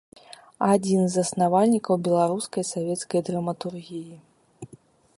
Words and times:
Адзін 0.73 1.01
з 1.05 1.11
заснавальнікаў 1.17 1.95
беларускай 2.09 2.63
савецкай 2.73 3.19
драматургіі. 3.31 4.15